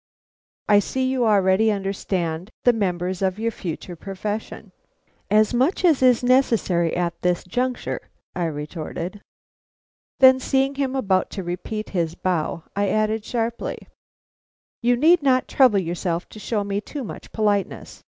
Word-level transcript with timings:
"I 0.67 0.79
see 0.79 1.07
you 1.07 1.27
already 1.27 1.71
understand 1.71 2.49
the 2.63 2.73
members 2.73 3.21
of 3.21 3.37
your 3.37 3.51
future 3.51 3.95
profession." 3.95 4.71
"As 5.29 5.53
much 5.53 5.85
as 5.85 6.01
is 6.01 6.23
necessary 6.23 6.95
at 6.95 7.21
this 7.21 7.43
juncture," 7.43 8.09
I 8.35 8.45
retorted. 8.45 9.21
Then 10.19 10.39
seeing 10.39 10.73
him 10.73 10.95
about 10.95 11.29
to 11.37 11.43
repeat 11.43 11.89
his 11.89 12.15
bow, 12.15 12.63
I 12.75 12.89
added 12.89 13.23
sharply: 13.23 13.77
"You 14.81 14.95
need 14.97 15.21
not 15.21 15.47
trouble 15.47 15.77
yourself 15.77 16.27
to 16.29 16.39
show 16.39 16.63
me 16.63 16.81
too 16.81 17.03
much 17.03 17.31
politeness. 17.31 18.03